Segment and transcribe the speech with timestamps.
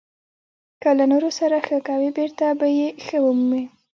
[0.81, 3.63] •که له نورو سره ښه کوې، بېرته به یې ښه ومومې.